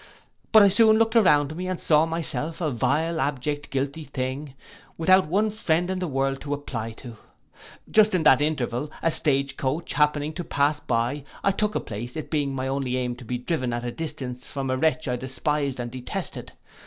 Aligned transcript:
But 0.51 0.63
I 0.63 0.69
soon 0.69 0.97
looked 0.97 1.13
round 1.13 1.55
me, 1.55 1.67
and 1.67 1.79
saw 1.79 2.07
myself 2.07 2.59
a 2.59 2.71
vile, 2.71 3.21
abject, 3.21 3.69
guilty 3.69 4.03
thing, 4.03 4.55
without 4.97 5.27
one 5.27 5.51
friend 5.51 5.91
in 5.91 5.99
the 5.99 6.07
world 6.07 6.41
to 6.41 6.55
apply 6.55 6.93
to. 6.93 7.17
Just 7.87 8.15
in 8.15 8.23
that 8.23 8.41
interval, 8.41 8.89
a 9.03 9.11
stage 9.11 9.57
coach 9.57 9.93
happening 9.93 10.33
to 10.33 10.43
pass 10.43 10.79
by, 10.79 11.23
I 11.43 11.51
took 11.51 11.75
a 11.75 11.79
place, 11.79 12.15
it 12.15 12.31
being 12.31 12.55
my 12.55 12.67
only 12.67 12.97
aim 12.97 13.15
to 13.17 13.25
be 13.25 13.37
driven 13.37 13.73
at 13.73 13.85
a 13.85 13.91
distance 13.91 14.47
from 14.47 14.71
a 14.71 14.77
wretch 14.77 15.07
I 15.07 15.17
despised 15.17 15.79
and 15.79 15.91
detested. 15.91 16.53